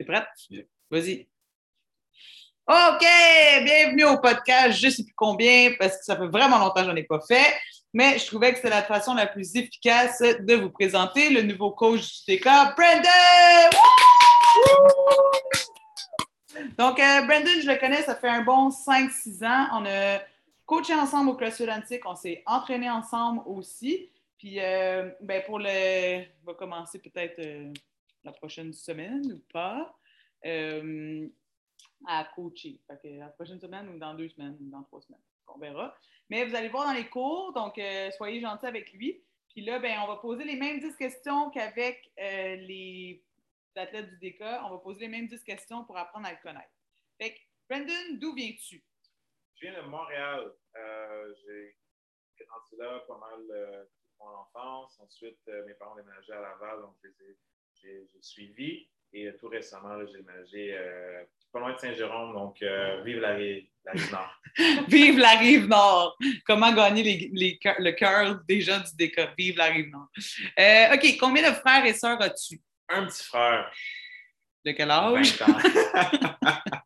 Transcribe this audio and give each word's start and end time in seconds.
T'es 0.00 0.06
prête? 0.06 0.24
Vas-y. 0.90 1.28
OK! 2.66 3.04
Bienvenue 3.64 4.04
au 4.04 4.16
podcast 4.16 4.80
Je 4.80 4.86
ne 4.86 4.90
sais 4.90 5.04
plus 5.04 5.12
combien 5.14 5.74
parce 5.78 5.98
que 5.98 6.04
ça 6.04 6.16
fait 6.16 6.28
vraiment 6.28 6.58
longtemps 6.58 6.80
que 6.80 6.84
je 6.86 6.90
n'en 6.90 6.96
ai 6.96 7.02
pas 7.02 7.20
fait. 7.20 7.54
Mais 7.92 8.18
je 8.18 8.24
trouvais 8.24 8.52
que 8.52 8.56
c'était 8.56 8.70
la 8.70 8.82
façon 8.82 9.12
la 9.12 9.26
plus 9.26 9.54
efficace 9.56 10.20
de 10.20 10.54
vous 10.54 10.70
présenter 10.70 11.28
le 11.28 11.42
nouveau 11.42 11.72
coach 11.72 12.24
du 12.24 12.38
TK, 12.38 12.44
Brandon! 12.44 13.76
Donc, 16.78 16.98
euh, 16.98 17.20
Brandon, 17.26 17.60
je 17.62 17.70
le 17.70 17.78
connais, 17.78 18.00
ça 18.00 18.14
fait 18.14 18.30
un 18.30 18.40
bon 18.40 18.70
5-6 18.70 19.44
ans. 19.44 19.66
On 19.74 19.84
a 19.84 20.20
coaché 20.64 20.94
ensemble 20.94 21.28
au 21.28 21.34
CrossFit 21.34 21.70
Antique, 21.70 22.06
on 22.06 22.16
s'est 22.16 22.42
entraîné 22.46 22.88
ensemble 22.88 23.42
aussi. 23.44 24.08
Puis, 24.38 24.60
euh, 24.60 25.10
ben 25.20 25.42
pour 25.44 25.58
le. 25.58 26.22
On 26.42 26.46
va 26.46 26.54
commencer 26.54 26.98
peut-être 27.00 27.38
euh, 27.40 27.70
la 28.24 28.32
prochaine 28.32 28.72
semaine 28.72 29.30
ou 29.32 29.42
pas 29.52 29.94
euh, 30.46 31.28
à 32.06 32.24
coacher. 32.34 32.80
Fait 32.86 33.16
la 33.18 33.28
prochaine 33.28 33.60
semaine 33.60 33.88
ou 33.88 33.98
dans 33.98 34.14
deux 34.14 34.28
semaines 34.28 34.56
ou 34.60 34.70
dans 34.70 34.82
trois 34.84 35.00
semaines. 35.02 35.20
On 35.48 35.58
verra. 35.58 35.96
Mais 36.28 36.44
vous 36.44 36.54
allez 36.54 36.68
voir 36.68 36.86
dans 36.86 36.92
les 36.92 37.08
cours, 37.08 37.52
donc 37.52 37.80
soyez 38.16 38.40
gentils 38.40 38.66
avec 38.66 38.92
lui. 38.92 39.20
Puis 39.48 39.62
là, 39.62 39.80
ben, 39.80 39.98
on 40.04 40.06
va 40.06 40.16
poser 40.16 40.44
les 40.44 40.54
mêmes 40.54 40.78
10 40.78 40.96
questions 40.96 41.50
qu'avec 41.50 42.08
les 42.16 43.20
athlètes 43.74 44.08
du 44.10 44.30
DK. 44.30 44.42
On 44.64 44.70
va 44.70 44.78
poser 44.78 45.00
les 45.00 45.08
mêmes 45.08 45.26
10 45.26 45.42
questions 45.42 45.84
pour 45.84 45.98
apprendre 45.98 46.28
à 46.28 46.30
le 46.30 46.38
connaître. 46.40 46.70
Fait 47.18 47.34
que, 47.34 47.40
Brandon, 47.68 48.18
d'où 48.20 48.32
viens-tu? 48.32 48.84
Je 49.56 49.66
viens 49.66 49.82
de 49.82 49.88
Montréal. 49.88 50.52
J'ai 51.44 51.74
grandi 52.46 52.76
là 52.78 53.00
pas 53.08 53.18
mal 53.18 53.88
mon 54.20 54.36
enfance. 54.36 54.98
Ensuite, 55.00 55.40
euh, 55.48 55.64
mes 55.66 55.74
parents 55.74 55.92
ont 55.92 55.96
déménagé 55.96 56.32
à 56.32 56.40
Laval, 56.40 56.82
donc 56.82 56.96
j'ai 57.74 58.08
suivi. 58.20 58.88
Et 59.12 59.26
euh, 59.26 59.36
tout 59.38 59.48
récemment, 59.48 59.98
j'ai 60.06 60.18
déménagé 60.18 60.74
euh, 60.78 61.22
pas 61.52 61.60
loin 61.60 61.72
de 61.74 61.78
Saint-Jérôme, 61.78 62.32
donc 62.32 62.62
vive 63.04 63.18
la, 63.18 63.34
rive, 63.34 63.66
Nord. 64.12 64.40
vive 64.88 65.18
la 65.18 65.30
rive 65.30 65.66
Nord! 65.66 66.16
Comment 66.46 66.72
gagner 66.72 67.30
les, 67.32 67.58
le 67.78 67.90
cœur 67.90 68.40
des 68.48 68.60
gens 68.60 68.78
du 68.78 68.96
décor? 68.96 69.28
Vive 69.36 69.56
la 69.56 69.66
rive 69.66 69.90
Nord. 69.90 70.08
OK, 70.94 71.16
combien 71.18 71.50
de 71.50 71.54
frères 71.56 71.84
et 71.84 71.92
sœurs 71.92 72.22
as-tu? 72.22 72.60
Un 72.88 73.06
petit 73.06 73.24
frère. 73.24 73.70
De 74.64 74.72
quel 74.72 74.90
âge? 74.90 75.38
20 75.38 75.48
ans. 75.48 75.58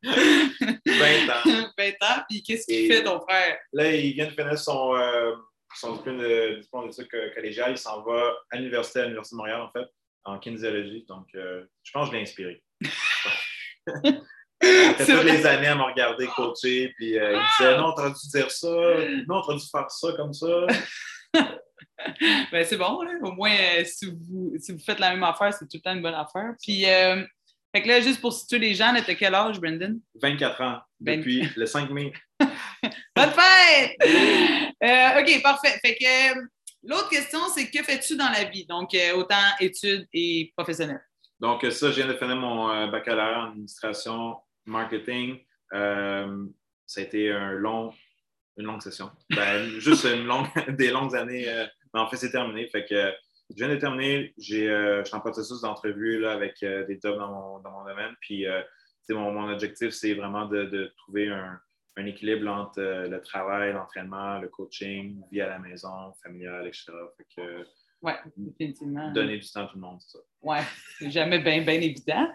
20 0.02 1.30
ans. 1.30 1.70
20 1.76 1.88
ans. 2.02 2.22
Puis 2.30 2.42
qu'est-ce 2.42 2.66
qu'il 2.66 2.90
fait 2.90 3.02
ton 3.02 3.20
frère? 3.20 3.58
Là, 3.72 3.92
il 3.92 4.14
vient 4.14 4.26
de 4.26 4.30
finir 4.30 4.58
son 4.58 4.94
son 5.74 5.96
diplôme 5.96 6.18
de 6.18 6.60
diplôme 6.60 6.88
d'études 6.88 7.08
collégiales, 7.34 7.72
il 7.72 7.78
s'en 7.78 8.02
va 8.02 8.32
à 8.50 8.56
l'université, 8.56 9.00
à 9.00 9.02
l'Université 9.04 9.34
de 9.34 9.38
Montréal, 9.38 9.60
en 9.60 9.70
fait, 9.70 9.86
en 10.24 10.38
kinésiologie. 10.38 11.04
Donc, 11.08 11.28
euh, 11.34 11.64
je 11.82 11.92
pense 11.92 12.08
que 12.08 12.12
je 12.12 12.16
l'ai 12.16 12.22
inspiré. 12.22 12.62
il 14.62 14.94
fait 14.94 15.06
toutes 15.06 15.24
les 15.24 15.46
années 15.46 15.68
à 15.68 15.74
me 15.74 15.82
regarder 15.82 16.26
coacher, 16.28 16.92
puis 16.96 17.18
euh, 17.18 17.36
il 17.36 17.42
disait 17.58 17.76
Non, 17.76 17.92
t'aurais 17.92 18.10
dû 18.10 18.28
dire 18.28 18.50
ça, 18.50 18.68
non, 19.28 19.42
t'aurais 19.42 19.58
dû 19.58 19.66
faire 19.70 19.90
ça 19.90 20.12
comme 20.16 20.32
ça. 20.32 20.66
ben, 22.52 22.64
c'est 22.64 22.76
bon, 22.76 23.02
là. 23.02 23.12
au 23.22 23.32
moins, 23.32 23.52
euh, 23.52 23.84
si, 23.84 24.06
vous, 24.06 24.54
si 24.58 24.72
vous 24.72 24.78
faites 24.78 25.00
la 25.00 25.10
même 25.10 25.24
affaire, 25.24 25.52
c'est 25.52 25.66
tout 25.66 25.76
le 25.76 25.80
temps 25.80 25.94
une 25.94 26.02
bonne 26.02 26.14
affaire. 26.14 26.54
Puis, 26.62 26.88
euh, 26.88 27.24
fait 27.74 27.82
que 27.82 27.88
là, 27.88 28.00
juste 28.00 28.20
pour 28.20 28.32
situer 28.32 28.58
les 28.58 28.74
gens, 28.74 28.94
t'as 29.04 29.14
quel 29.14 29.34
âge, 29.34 29.58
Brendan? 29.60 29.98
24 30.22 30.60
ans, 30.62 30.78
depuis 31.00 31.48
le 31.56 31.66
5 31.66 31.90
mai. 31.90 32.12
Bonne 33.16 33.30
fête! 33.30 33.96
OK, 34.00 35.42
parfait. 35.42 35.78
Fait 35.82 35.96
que 35.96 36.34
l'autre 36.86 37.08
question, 37.08 37.40
c'est 37.54 37.70
que 37.70 37.82
fais-tu 37.82 38.16
dans 38.16 38.30
la 38.30 38.44
vie? 38.44 38.66
Donc, 38.66 38.94
euh, 38.94 39.14
autant 39.16 39.42
études 39.60 40.06
et 40.12 40.52
professionnelles. 40.56 41.04
Donc, 41.40 41.62
ça, 41.70 41.90
je 41.90 41.96
viens 41.96 42.06
de 42.06 42.14
finir 42.14 42.36
mon 42.36 42.88
baccalauréat 42.88 43.40
en 43.40 43.50
administration 43.50 44.36
marketing. 44.64 45.40
ça 45.70 47.00
a 47.00 47.00
été 47.00 47.30
un 47.30 47.52
long, 47.52 47.92
une 48.56 48.66
longue 48.66 48.82
session. 48.82 49.10
Ben, 49.30 49.68
juste 49.78 50.04
une 50.04 50.26
longue, 50.26 50.46
des 50.68 50.90
longues 50.90 51.16
années. 51.16 51.46
mais 51.92 52.00
en 52.00 52.08
fait, 52.08 52.16
c'est 52.16 52.30
terminé. 52.30 52.68
Fait 52.68 52.84
que 52.84 53.12
je 53.50 53.56
viens 53.56 53.68
de 53.68 53.76
terminer. 53.76 54.32
J'ai, 54.38 54.66
je 54.68 55.02
suis 55.04 55.16
en 55.16 55.20
processus 55.20 55.60
d'entrevue 55.60 56.24
avec 56.26 56.60
des 56.60 56.98
jobs 57.02 57.18
dans 57.18 57.28
mon, 57.28 57.58
dans 57.58 57.70
mon 57.72 57.84
domaine. 57.84 58.14
Puis, 58.20 58.46
mon, 59.10 59.32
mon, 59.32 59.52
objectif, 59.52 59.90
c'est 59.90 60.14
vraiment 60.14 60.46
de, 60.46 60.64
de 60.64 60.92
trouver 60.96 61.28
un, 61.28 61.60
un 61.96 62.06
équilibre 62.06 62.50
entre 62.50 62.80
euh, 62.80 63.08
le 63.08 63.20
travail, 63.22 63.72
l'entraînement, 63.72 64.38
le 64.38 64.48
coaching, 64.48 65.20
vie 65.30 65.40
à 65.40 65.48
la 65.48 65.58
maison, 65.58 66.12
familiale, 66.22 66.66
etc. 66.66 66.92
Fait 67.16 67.26
que, 67.36 67.66
oui, 68.02 68.12
définitivement. 68.36 69.10
Donner 69.12 69.38
du 69.38 69.50
temps 69.50 69.64
à 69.64 69.66
tout 69.66 69.76
le 69.76 69.80
monde, 69.80 69.98
c'est 70.00 70.18
ça. 70.18 70.24
Oui, 70.42 70.58
c'est 70.98 71.10
jamais 71.10 71.38
bien 71.38 71.62
évident. 71.80 72.28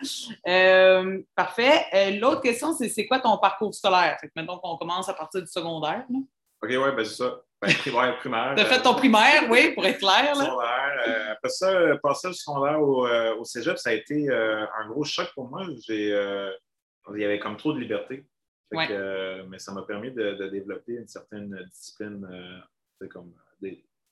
Euh, 0.48 1.22
parfait. 1.36 1.86
Euh, 1.94 2.20
l'autre 2.20 2.42
question, 2.42 2.74
c'est 2.74 2.90
c'est 2.90 3.06
quoi 3.06 3.20
ton 3.20 3.38
parcours 3.38 3.74
scolaire? 3.76 4.18
Fait 4.20 4.28
que 4.28 4.34
maintenant 4.36 4.58
qu'on 4.58 4.78
commence 4.78 5.08
à 5.10 5.14
partir 5.14 5.42
du 5.42 5.48
secondaire. 5.48 6.06
OK, 6.10 6.70
oui, 6.70 6.78
ben 6.96 7.06
c'est 7.06 7.24
ça. 7.24 7.40
Ben, 7.62 7.72
primaire, 7.74 8.18
primaire. 8.18 8.54
Tu 8.56 8.64
as 8.64 8.66
fait 8.66 8.82
ton 8.82 8.96
primaire, 8.96 9.44
oui, 9.50 9.74
pour 9.74 9.86
être 9.86 10.00
clair. 10.00 10.34
Là. 10.34 10.46
Secondaire. 10.46 11.32
après 11.34 11.50
ça, 11.50 11.98
passer 12.02 12.30
le 12.30 12.34
secondaire 12.34 12.82
au, 12.82 13.08
au, 13.38 13.44
cégep, 13.44 13.78
ça 13.78 13.92
a 13.92 13.94
été 13.94 14.28
un 14.32 14.88
gros 14.88 15.04
choc 15.04 15.30
pour 15.36 15.50
moi. 15.50 15.68
il 15.90 17.22
y 17.22 17.26
avait 17.26 17.40
comme 17.40 17.58
trop 17.58 17.74
de 17.74 17.80
liberté. 17.80 18.26
Euh, 18.74 19.46
mais 19.48 19.60
ça 19.60 19.74
m'a 19.74 19.84
permis 19.84 20.12
de, 20.12 20.48
développer 20.50 20.94
une 20.94 21.08
certaine 21.08 21.56
discipline, 21.72 22.28
euh, 22.32 23.08
comme 23.08 23.34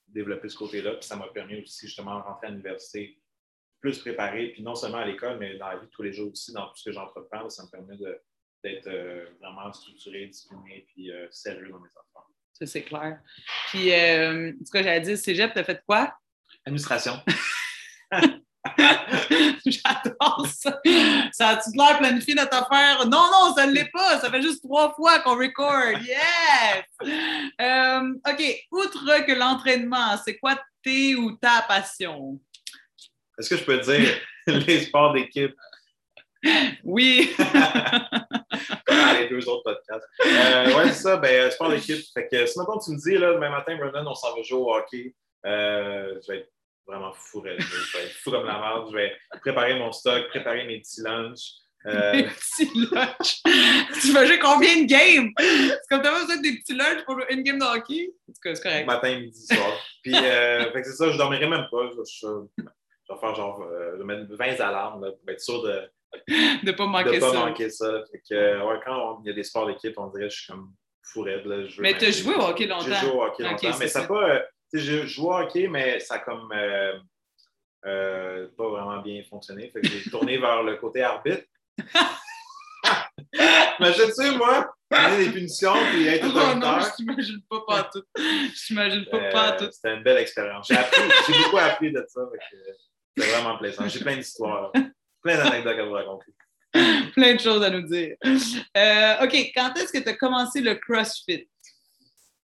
développer 0.08 0.50
ce 0.50 0.58
côté-là. 0.58 0.94
Puis 0.94 1.04
ça 1.04 1.16
m'a 1.16 1.28
permis 1.28 1.62
aussi 1.62 1.88
justement 1.88 2.18
de 2.18 2.24
rentrer 2.24 2.48
à 2.48 2.50
l'université 2.50 3.20
plus 3.80 4.00
préparé, 4.00 4.50
puis 4.50 4.64
non 4.64 4.74
seulement 4.76 4.98
à 4.98 5.06
l'école, 5.06 5.38
mais 5.38 5.58
dans 5.58 5.68
la 5.68 5.78
vie 5.78 5.86
de 5.86 5.92
tous 5.92 6.02
les 6.02 6.12
jours 6.12 6.32
aussi, 6.32 6.52
dans 6.52 6.68
tout 6.68 6.78
ce 6.78 6.86
que 6.86 6.92
j'entreprends. 6.92 7.48
Ça 7.50 7.64
me 7.64 7.70
permet 7.70 7.96
d'être 8.64 8.88
euh, 8.88 9.26
vraiment 9.40 9.72
structuré, 9.72 10.26
discipliné, 10.28 10.88
puis 10.88 11.12
sérieux 11.30 11.70
dans 11.70 11.80
mes 11.80 11.90
enfants. 11.90 12.26
Ça, 12.54 12.66
c'est 12.66 12.84
clair. 12.84 13.20
Puis, 13.70 13.94
en 13.94 14.52
tout 14.54 14.72
cas, 14.72 14.82
j'allais 14.82 15.02
dire, 15.02 15.18
Cégep, 15.18 15.54
t'as 15.54 15.64
fait 15.64 15.84
quoi? 15.86 16.18
Administration. 16.66 17.14
J'adore 19.72 20.48
ça. 20.48 20.80
Ça 21.32 21.50
a-tu 21.50 21.70
l'air 21.76 21.98
planifié 21.98 22.36
notre 22.36 22.56
affaire? 22.56 23.06
Non, 23.08 23.28
non, 23.32 23.54
ça 23.56 23.68
ne 23.68 23.74
l'est 23.74 23.90
pas. 23.92 24.20
Ça 24.20 24.30
fait 24.30 24.42
juste 24.42 24.64
trois 24.64 24.94
fois 24.94 25.20
qu'on 25.20 25.38
record. 25.38 26.00
Yes! 26.02 26.86
Euh, 27.62 28.14
OK. 28.28 28.66
Outre 28.72 29.26
que 29.26 29.32
l'entraînement, 29.34 30.18
c'est 30.24 30.38
quoi 30.38 30.60
tes 30.84 31.16
ou 31.16 31.32
ta 31.38 31.64
passion? 31.68 32.40
Est-ce 33.38 33.50
que 33.50 33.58
je 33.58 33.64
peux 33.64 33.80
dire 33.80 34.18
les 34.48 34.82
sports 34.82 35.14
d'équipe? 35.14 35.56
Oui. 36.84 37.34
Comme 37.38 38.98
les 39.20 39.28
deux 39.30 39.48
autres 39.50 39.64
podcasts. 39.64 40.08
Euh, 40.26 40.78
ouais, 40.78 40.88
c'est 40.90 41.04
ça. 41.04 41.18
Ben, 41.18 41.52
sport 41.52 41.70
d'équipe. 41.70 42.04
Fait 42.14 42.28
que 42.28 42.46
si 42.46 42.58
maintenant 42.58 42.80
tu 42.80 42.92
me 42.92 42.98
dis, 42.98 43.18
là, 43.18 43.34
demain 43.34 43.50
matin, 43.50 43.76
Brendan, 43.78 44.08
on 44.08 44.16
s'en 44.16 44.36
va 44.36 44.42
jouer 44.44 44.60
au 44.60 44.74
hockey, 44.74 45.14
euh, 45.46 46.20
je 46.22 46.32
vais 46.32 46.40
être 46.40 46.52
vraiment 46.88 47.14
fou. 47.14 47.44
Je 47.46 47.50
vais 47.50 48.06
être 48.06 48.14
fou 48.24 48.32
comme 48.32 48.46
la 48.46 48.60
merde. 48.60 48.88
Je 48.90 48.96
vais 48.96 49.14
préparer 49.42 49.78
mon 49.78 49.92
stock, 49.92 50.28
préparer 50.30 50.66
mes 50.66 50.80
petits 50.80 51.02
lunchs. 51.02 51.52
Euh... 51.86 52.14
Mes 52.16 52.24
petits 52.24 52.72
lunchs. 52.92 53.42
tu 54.02 54.12
vas 54.12 54.26
jouer 54.26 54.40
combien 54.40 54.82
de 54.82 54.88
games? 54.88 55.32
C'est 55.38 55.88
comme 55.90 56.02
tu 56.02 56.08
as 56.08 56.20
besoin 56.20 56.38
des 56.38 56.58
petits 56.58 56.74
lunchs 56.74 57.06
pour 57.06 57.18
une 57.30 57.44
game 57.44 57.60
de 57.60 57.64
hockey? 57.64 58.12
C'est 58.44 58.62
correct. 58.62 58.88
Matin, 58.88 59.20
midi, 59.20 59.46
soir. 59.46 59.72
Puis, 60.04 60.14
euh, 60.16 60.72
fait 60.74 60.82
que 60.82 60.88
c'est 60.88 60.96
ça, 60.96 61.12
je 61.12 61.18
dormirai 61.18 61.48
même 61.48 61.68
pas. 61.72 61.90
Je, 61.92 62.02
je, 62.04 62.28
je 62.58 63.14
vais 63.14 63.20
faire 63.20 63.36
genre, 63.36 63.62
euh, 63.62 63.92
je 63.94 63.98
vais 64.00 64.04
mettre 64.04 64.36
20 64.36 64.60
alarmes 64.60 65.06
là, 65.06 65.12
pour 65.12 65.30
être 65.30 65.40
sûr 65.40 65.62
de 65.64 65.90
ne 66.64 66.72
pas 66.72 66.86
manquer 66.86 67.16
de 67.16 67.20
pas 67.20 67.32
ça. 67.32 67.40
manquer 67.40 67.70
ça. 67.70 68.04
Fait 68.12 68.22
que, 68.28 68.66
ouais, 68.66 68.80
quand 68.86 69.22
il 69.24 69.28
y 69.28 69.32
a 69.32 69.34
des 69.34 69.44
sports 69.44 69.68
d'équipe, 69.68 69.94
on 69.98 70.08
dirait 70.08 70.28
que 70.28 70.34
je 70.34 70.40
suis 70.42 70.52
comme 70.52 70.74
fou 71.04 71.22
raide. 71.22 71.46
Là, 71.46 71.64
mais 71.80 71.98
tu 71.98 72.06
as 72.06 72.12
joué 72.12 72.36
au 72.36 72.42
hockey 72.42 72.66
longtemps? 72.66 72.86
J'ai 72.86 72.96
joué 72.96 73.12
au 73.12 73.24
hockey 73.24 73.44
longtemps, 73.44 73.78
mais 73.80 73.88
ça 73.88 74.02
n'a 74.02 74.08
pas. 74.08 74.42
Je 74.74 75.22
au 75.22 75.34
hockey, 75.34 75.68
mais 75.68 76.00
ça 76.00 76.16
a 76.16 76.20
comme 76.20 76.52
euh, 76.52 76.98
euh, 77.86 78.48
pas 78.58 78.70
vraiment 78.70 79.02
bien 79.02 79.24
fonctionné. 79.30 79.70
Fait 79.70 79.82
que 79.82 79.88
j'ai 79.88 80.10
tourné 80.10 80.38
vers 80.42 80.64
le 80.64 80.76
côté 80.78 81.02
arbitre. 81.04 81.44
Imagine-tu, 83.80 84.38
moi, 84.38 84.74
donner 84.90 85.26
des 85.26 85.32
punitions 85.32 85.76
et 85.96 86.08
être 86.08 86.28
autoritaire. 86.28 86.54
Oh 86.56 86.60
non, 86.60 86.80
je 86.80 86.96
t'imagine 86.96 87.42
pas 87.50 87.62
pas 87.68 87.90
tout. 87.92 88.04
Je 88.18 88.66
t'imagine 88.68 89.06
pas 89.06 89.18
euh, 89.18 89.32
pas 89.32 89.52
tout. 89.54 89.70
C'était 89.72 89.96
une 89.96 90.04
belle 90.04 90.18
expérience. 90.18 90.68
J'ai 90.68 90.78
appris, 90.78 91.02
j'ai 91.28 91.44
beaucoup 91.44 91.58
appris 91.58 91.92
de 91.92 92.04
ça. 92.08 92.22
C'était 93.16 93.32
vraiment 93.32 93.58
plaisant. 93.58 93.88
J'ai 93.88 94.00
plein 94.00 94.16
d'histoires, 94.16 94.72
plein 95.22 95.38
d'anecdotes 95.38 95.78
à 95.80 95.86
vous 95.86 95.94
raconter. 95.94 96.32
plein 97.14 97.36
de 97.36 97.40
choses 97.40 97.64
à 97.64 97.70
nous 97.70 97.84
dire. 97.84 98.16
Euh, 98.26 99.24
OK, 99.24 99.52
quand 99.56 99.74
est-ce 99.78 99.92
que 99.92 100.04
tu 100.04 100.10
as 100.10 100.16
commencé 100.16 100.62
le 100.62 100.76
CrossFit? 100.76 101.48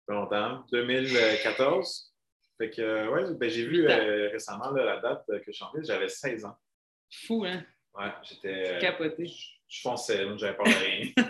Longtemps, 0.08 0.64
2014. 0.72 2.12
Fait 2.58 2.70
que, 2.70 3.08
ouais, 3.08 3.34
ben, 3.34 3.50
j'ai 3.50 3.66
vu 3.66 3.88
euh, 3.88 4.28
récemment 4.30 4.70
la 4.70 5.00
date 5.00 5.24
que 5.26 5.50
je 5.50 5.52
suis 5.52 5.64
j'avais 5.82 6.08
16 6.08 6.44
ans. 6.44 6.56
Fou, 7.26 7.44
hein? 7.44 7.64
Ouais, 7.94 8.12
j'étais. 8.22 8.78
Capoté. 8.80 9.26
Je, 9.26 9.80
fonçais, 9.80 10.24
j'avais 10.36 10.56
peur 10.56 10.66
de 10.66 10.72
rien. 10.72 11.26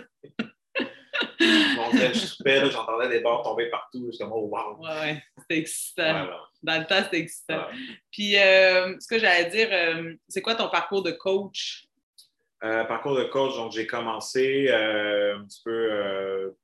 Je 2.13 2.19
soupais, 2.19 2.69
j'entendais 2.69 3.09
des 3.09 3.19
barres 3.19 3.43
tomber 3.43 3.69
partout. 3.69 4.09
J'étais 4.11 4.23
comme, 4.23 4.33
oh, 4.33 4.49
wow! 4.51 4.83
Ouais, 4.83 4.99
ouais, 4.99 5.23
c'était 5.39 5.57
excitant. 5.59 6.27
Dans 6.61 6.79
le 6.79 6.85
temps, 6.85 7.03
c'était 7.03 7.19
excitant. 7.19 7.67
Puis, 8.11 8.37
euh, 8.37 8.95
ce 8.99 9.07
que 9.07 9.19
j'allais 9.19 9.49
dire, 9.49 9.69
euh, 9.71 10.13
c'est 10.27 10.41
quoi 10.41 10.55
ton 10.55 10.69
parcours 10.69 11.03
de 11.03 11.11
coach? 11.11 11.87
Euh, 12.63 12.83
parcours 12.85 13.15
de 13.15 13.25
coach, 13.25 13.55
donc 13.55 13.71
j'ai 13.73 13.85
commencé 13.85 14.67
euh, 14.69 15.37
un 15.37 15.45
petit 15.45 15.61
peu. 15.63 16.55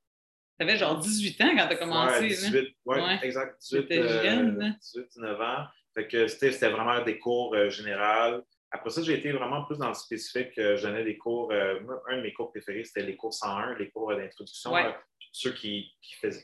Euh, 0.62 0.66
tu 0.66 0.70
avais 0.70 0.78
genre 0.78 0.98
18 0.98 1.42
ans 1.42 1.52
quand 1.58 1.68
tu 1.68 1.74
as 1.74 1.76
commencé. 1.78 2.20
Ouais, 2.22 2.28
18, 2.28 2.76
ouais, 2.86 3.02
Ouais. 3.02 3.20
exact. 3.24 3.60
18, 3.62 3.82
T'étais 3.88 4.08
jeune, 4.24 4.58
là. 4.60 4.70
18, 4.82 5.08
19 5.16 5.42
ans. 5.42 5.66
Fait 5.94 6.08
que 6.08 6.28
c'était 6.28 6.70
vraiment 6.70 7.04
des 7.04 7.20
cours 7.20 7.54
euh, 7.56 7.70
généraux. 7.70 8.42
Après 8.74 8.90
ça, 8.90 9.02
j'ai 9.02 9.16
été 9.16 9.32
vraiment 9.34 9.66
plus 9.66 9.78
dans 9.78 9.90
le 9.90 9.94
spécifique. 9.94 10.58
Euh, 10.58 10.78
je 10.78 10.88
donnais 10.88 11.04
des 11.04 11.18
cours. 11.18 11.52
euh, 11.52 11.80
un 12.10 12.18
de 12.18 12.22
mes 12.22 12.32
cours 12.34 12.50
préférés, 12.52 12.86
c'était 12.86 13.04
les 13.06 13.18
cours 13.18 13.34
101, 13.34 13.76
les 13.78 13.90
cours 13.90 14.16
d'introduction. 14.16 14.72
Euh, 14.76 14.92
ceux 15.34 15.52
qui 15.54 15.92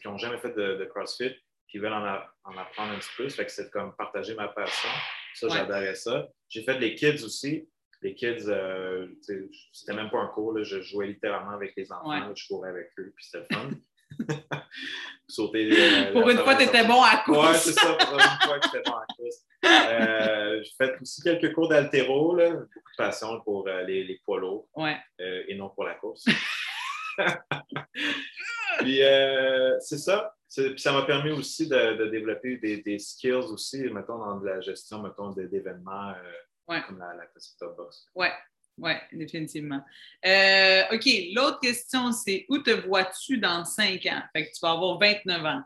n'ont 0.06 0.18
jamais 0.18 0.38
fait 0.40 0.54
de, 0.54 0.76
de 0.76 0.86
CrossFit, 0.86 1.34
qui 1.70 1.78
veulent 1.78 1.94
en, 1.94 2.04
a- 2.06 2.28
en 2.44 2.58
apprendre 2.58 2.94
un 2.94 3.00
petit 3.00 3.10
peu. 3.16 3.30
Fait 3.30 3.46
que 3.46 3.52
c'est 3.52 3.70
comme 3.72 3.96
partager 3.96 4.34
ma 4.36 4.50
passion. 4.50 4.90
Ça, 5.36 5.48
j'adorais 5.50 5.96
ça. 5.96 6.28
J'ai 6.50 6.64
fait 6.64 6.78
les 6.80 6.96
kids 6.96 7.24
aussi. 7.24 7.70
Les 8.02 8.14
kids, 8.14 8.46
euh, 8.48 9.08
c'était 9.72 9.94
même 9.94 10.10
pas 10.10 10.20
un 10.20 10.28
cours. 10.28 10.54
là. 10.54 10.64
Je 10.64 10.82
jouais 10.82 11.08
littéralement 11.08 11.52
avec 11.52 11.74
les 11.78 11.90
enfants. 11.92 12.10
Ouais. 12.10 12.34
Je 12.36 12.48
courais 12.48 12.70
avec 12.70 12.90
eux, 13.00 13.12
puis 13.16 13.26
c'était 13.26 13.46
le 13.50 13.56
fun. 13.56 13.70
Sauter. 15.28 15.70
euh, 15.72 16.14
Pour 16.14 16.30
une 16.30 16.38
fois, 16.38 16.56
tu 16.56 16.64
étais 16.64 16.86
bon 16.86 17.02
à 17.04 17.18
course. 17.26 17.48
Ouais, 17.48 17.58
c'est 17.58 17.74
ça, 17.74 17.94
pour 17.94 18.14
une 18.14 18.22
fois 18.48 18.60
que 18.60 18.66
j'étais 18.66 18.90
bon 18.90 18.96
à 18.96 19.06
course. 19.16 19.36
Euh, 19.66 20.64
j'ai 20.64 20.72
fait 20.78 20.96
aussi 21.02 21.22
quelques 21.22 21.54
cours 21.54 21.68
d'altéro, 21.68 22.34
beaucoup 22.36 22.40
de 22.46 22.98
passion 22.98 23.42
pour 23.42 23.68
euh, 23.68 23.84
les, 23.84 24.04
les 24.06 24.20
poids 24.24 24.40
lourds 24.40 24.68
Ouais. 24.76 24.98
et 25.20 25.56
non 25.56 25.70
pour 25.70 25.84
la 25.84 25.96
course. 25.96 26.24
Puis 28.80 29.00
c'est 29.82 29.98
ça. 29.98 30.34
Puis 30.56 30.80
ça 30.80 30.92
m'a 30.94 31.02
permis 31.04 31.32
aussi 31.32 31.68
de, 31.68 31.96
de 31.98 32.06
développer 32.08 32.58
des, 32.58 32.78
des 32.82 33.00
skills 33.00 33.34
aussi, 33.34 33.82
mettons, 33.90 34.18
dans 34.18 34.38
de 34.40 34.46
la 34.46 34.62
gestion, 34.62 35.02
mettons, 35.02 35.32
d'événements 35.32 36.14
Ouais. 36.70 36.82
comme 36.86 37.00
la, 37.00 37.14
la 37.16 37.26
CrossFit 37.28 37.56
Top 37.58 37.78
Box. 37.78 38.08
Ouais, 38.14 38.32
ouais, 38.78 39.02
définitivement. 39.12 39.84
Euh, 40.26 40.84
OK, 40.94 41.06
l'autre 41.34 41.60
question, 41.60 42.12
c'est 42.12 42.46
où 42.50 42.60
te 42.60 42.72
vois-tu 42.72 43.38
dans 43.38 43.66
5 43.66 44.06
ans? 44.08 44.22
Fait 44.34 44.48
que 44.48 44.54
tu 44.54 44.60
vas 44.62 44.72
avoir 44.72 44.98
29 45.00 45.46
ans. 45.46 45.62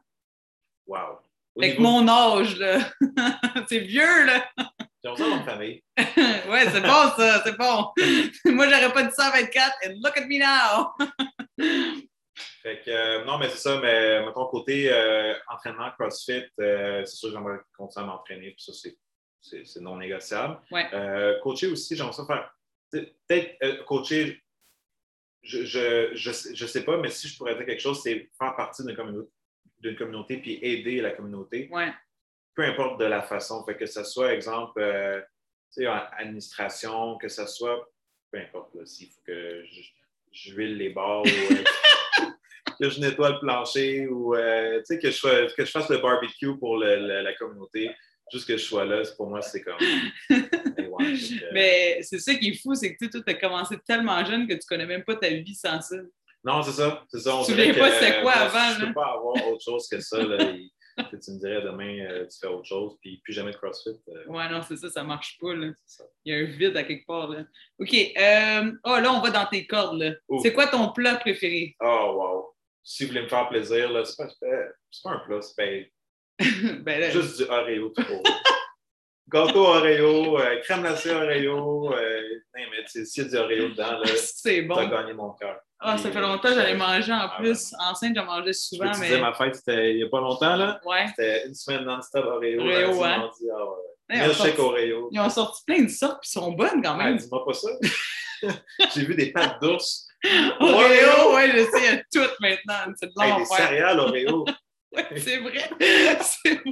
Wow. 0.88 1.19
Au 1.56 1.62
Fait 1.62 1.75
que 1.75 1.81
mon 1.81 2.08
âge, 2.08 2.58
là, 2.58 2.80
c'est 3.69 3.80
vieux, 3.80 4.25
là. 4.25 4.50
J'aime 5.04 5.16
ça 5.16 5.30
dans 5.30 5.44
famille. 5.44 5.84
ouais, 5.98 6.69
c'est 6.72 6.81
bon, 6.81 7.12
ça, 7.18 7.42
c'est 7.44 7.58
bon. 7.58 7.92
Moi, 8.46 8.69
j'aurais 8.69 8.94
pas 8.94 9.04
dit 9.04 9.14
ça 9.16 9.28
à 9.28 9.31
24, 9.42 9.78
and 9.88 9.94
look 10.04 10.18
at 10.18 10.25
me 10.28 10.40
now! 10.40 11.98
Fait 12.62 12.81
que, 12.86 12.90
euh, 12.92 13.25
non, 13.25 13.38
mais 13.38 13.50
c'est 13.50 13.57
ça, 13.57 13.80
mais 13.81 14.24
mettons, 14.25 14.46
côté 14.46 14.92
euh, 14.92 15.34
entraînement 15.50 15.92
CrossFit, 15.98 16.44
euh, 16.60 17.04
c'est 17.06 17.16
sûr 17.16 17.30
que 17.30 17.36
j'aimerais 17.36 17.57
continuer 17.75 18.06
à 18.06 18.07
m'entraîner, 18.07 18.52
puis 18.52 18.64
ça, 18.64 18.74
c'est- 18.74 19.81
non 19.81 19.98
négociable. 19.98 20.60
Ouais. 20.72 20.88
Euh, 20.94 21.40
coacher 21.42 21.68
aussi, 21.68 21.96
j'aimerais 21.96 22.14
ça 22.14 22.25
faire. 22.25 22.54
Peut-être 22.92 23.56
euh, 23.64 23.84
coacher, 23.84 24.42
je, 25.44 25.64
je, 25.66 26.10
je, 26.14 26.32
sais- 26.32 26.56
je 26.56 26.66
sais 26.66 26.84
pas, 26.84 26.98
mais 26.98 27.10
si 27.10 27.28
je 27.28 27.38
pourrais 27.38 27.56
dire 27.56 27.66
quelque 27.66 27.82
chose, 27.82 28.02
c'est 28.04 28.30
faire 28.38 28.56
partie 28.56 28.84
d'une 28.86 28.96
communauté, 28.96 29.30
d'une 29.80 29.96
communauté 29.96 30.38
puis 30.38 30.60
aider 30.62 31.02
la 31.02 31.12
communauté, 31.12 31.68
Ouais, 31.72 31.92
peu 32.56 32.64
importe 32.64 33.00
de 33.00 33.06
la 33.06 33.22
façon. 33.22 33.64
Fait 33.66 33.76
que 33.76 33.86
ce 33.86 34.04
soit, 34.04 34.34
exemple, 34.34 34.80
euh, 34.82 35.22
en 35.80 36.00
administration, 36.18 37.18
que 37.18 37.28
ce 37.30 37.46
soit, 37.48 37.90
peu 38.32 38.40
importe, 38.40 38.86
s'il 38.86 39.08
faut 39.10 39.22
que 39.26 39.64
je, 39.66 39.82
je 40.32 40.54
huile 40.54 40.78
les 40.78 40.90
bords 40.90 41.26
ou 41.26 41.54
euh, 41.54 42.26
que 42.80 42.90
je 42.90 43.00
nettoie 43.00 43.32
le 43.32 43.40
plancher 43.40 44.08
ou 44.08 44.36
euh, 44.36 44.82
que, 44.88 45.10
je 45.12 45.56
que 45.56 45.66
je 45.66 45.72
fasse 45.72 45.90
le 45.90 45.98
barbecue 46.00 46.58
pour 46.60 46.78
le- 46.78 46.98
le- 47.08 47.22
la 47.22 47.34
communauté. 47.34 47.90
Juste 48.32 48.48
que 48.48 48.56
je 48.58 48.64
sois 48.64 48.86
là, 48.86 49.02
pour 49.18 49.28
moi, 49.28 49.42
c'est 49.42 49.62
comme. 49.62 49.78
Mais 51.53 52.00
c'est 52.01 52.19
ça 52.19 52.33
qui 52.36 52.50
est 52.50 52.62
fou, 52.62 52.74
c'est 52.75 52.95
que 52.95 53.06
tu 53.06 53.24
t'as 53.24 53.33
commencé 53.36 53.77
tellement 53.86 54.24
jeune 54.25 54.48
que 54.48 54.53
tu 54.53 54.65
connais 54.68 54.86
même 54.86 55.03
pas 55.03 55.15
ta 55.15 55.30
vie 55.30 55.56
sans 55.56 55.81
ça. 55.81 55.95
Non, 56.44 56.62
c'est 56.63 56.71
ça. 56.71 57.03
C'est 57.09 57.19
ça. 57.19 57.36
On 57.36 57.44
Tu 57.44 57.53
pas 57.53 57.92
c'était 57.92 58.21
quoi 58.21 58.33
moi, 58.33 58.33
avant, 58.33 58.74
Je 58.75 58.81
là? 58.81 58.88
peux 58.88 58.94
pas 58.94 59.13
avoir 59.15 59.48
autre 59.48 59.63
chose 59.63 59.88
que 59.88 60.00
ça. 60.00 60.24
Là, 60.24 60.38
Et 60.51 61.19
tu 61.19 61.31
me 61.31 61.39
dirais 61.39 61.62
demain, 61.62 62.00
euh, 62.09 62.25
tu 62.27 62.38
fais 62.39 62.48
autre 62.48 62.65
chose, 62.65 62.98
puis 63.01 63.21
plus 63.24 63.31
jamais 63.33 63.51
de 63.51 63.57
CrossFit. 63.57 63.92
euh, 64.09 64.25
Ouais, 64.27 64.50
non, 64.50 64.62
c'est 64.68 64.75
ça, 64.75 64.89
ça 64.89 65.03
marche 65.03 65.38
pas, 65.39 65.53
là. 65.53 65.68
Il 66.25 66.33
y 66.33 66.36
a 66.36 66.39
un 66.39 66.45
vide 66.45 66.75
à 66.75 66.83
quelque 66.83 67.06
part, 67.06 67.30
là. 67.30 67.44
OK, 67.80 67.94
euh, 67.94 68.71
oh, 68.83 68.97
là, 69.00 69.13
on 69.13 69.21
va 69.21 69.30
dans 69.31 69.45
tes 69.45 69.65
cordes, 69.68 70.00
là. 70.01 70.13
C'est 70.42 70.51
quoi 70.54 70.68
ton 70.68 70.92
plat 70.92 71.15
préféré? 71.15 71.75
Oh, 71.80 72.13
wow. 72.18 72.56
Si 72.83 73.04
vous 73.04 73.09
voulez 73.09 73.21
me 73.21 73.27
faire 73.30 73.47
plaisir, 73.47 73.92
là, 73.92 74.04
c'est 74.04 74.18
pas, 74.18 75.12
un 75.12 75.19
plat, 75.19 75.39
c'est 75.42 75.92
ben 76.81 77.00
là, 77.00 77.09
juste 77.12 77.38
du 77.38 77.44
Oreo 77.44 77.89
tout 77.89 78.04
court. 78.04 78.24
Gâteau 79.31 79.66
Oreo, 79.66 80.39
euh, 80.39 80.57
crème 80.62 80.81
glacée 80.81 81.12
Oreo, 81.12 81.94
euh, 81.94 82.22
non, 82.56 82.63
mais 82.72 82.83
tu 82.83 82.92
sais, 82.92 83.06
s'il 83.06 83.24
y 83.24 83.25
a 83.28 83.30
du 83.30 83.38
Oreo 83.38 83.69
dedans, 83.69 83.92
là, 84.00 84.06
c'est 84.16 84.68
t'as 84.68 84.75
bon. 84.75 84.88
gagné 84.89 85.13
mon 85.13 85.31
cœur. 85.31 85.57
Ah, 85.80 85.98
ça 85.98 86.12
fait 86.12 86.19
longtemps 86.22 86.50
que 86.50 86.54
j'allais 86.56 86.75
manger 86.75 87.12
en 87.13 87.22
Ah, 87.22 87.36
plus. 87.39 87.74
Enceinte, 87.80 88.16
j'en 88.16 88.25
mangeais 88.25 88.54
Je 88.54 88.60
souvent, 88.60 88.92
te 88.92 89.00
mais. 89.00 89.18
ma 89.19 89.33
fête, 89.33 89.56
c'était 89.56 89.92
il 89.94 89.98
n'y 89.98 90.04
a 90.04 90.10
pas 90.10 90.19
longtemps, 90.19 90.56
là. 90.56 90.80
Ouais. 90.86 91.07
C'était 91.07 91.48
une 91.48 91.56
semaine 91.56 91.86
non-stop 91.86 92.25
Oreo. 92.25 92.60
Oreo, 92.62 92.72
lundi, 92.72 93.04
hein? 93.04 93.18
mardi, 93.18 93.44
ah 93.51 93.63
ouais. 93.66 93.72
Ouais, 94.19 94.25
ils 94.25 94.30
ont 94.30 94.33
sorti- 94.33 94.60
Oreo. 94.62 95.10
Ils 95.12 95.19
ont 95.22 95.30
sorti 95.30 95.62
plein 95.66 95.81
de 95.83 95.88
sortes, 95.89 96.19
puis 96.22 96.30
ils 96.30 96.39
sont 96.39 96.51
bonnes 96.51 96.81
quand 96.83 96.95
même. 96.98 97.16
dis-moi 97.18 97.45
pas 97.45 97.54
ça. 97.54 97.69
J'ai 98.94 99.06
vu 99.06 99.16
des 99.16 99.31
pâtes 99.31 99.62
d'ours. 99.62 100.07
Oreo, 100.60 101.36
ouais, 101.36 101.51
je 101.51 101.63
sais, 101.72 101.80
il 101.80 101.83
y 101.83 101.88
a 101.88 101.98
tout 102.13 102.31
maintenant. 102.42 102.94
C'est 103.00 103.07
de 103.07 103.12
Hey, 103.19 103.31
des 103.33 103.39
l'enfer. 103.39 103.57
céréales 103.57 104.00
Oreo. 104.00 104.45
Ouais, 104.94 105.06
c'est 105.18 105.38
vrai. 105.38 105.69
C'est 106.22 106.50
vrai. 106.56 106.63